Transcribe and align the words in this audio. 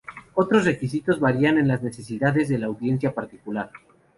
Otros 0.33 0.65
requisitos 0.65 1.19
varían 1.19 1.59
en 1.59 1.67
las 1.67 1.83
necesidades 1.83 2.49
de 2.49 2.57
la 2.57 2.65
audiencia 2.65 3.13
particular. 3.13 3.69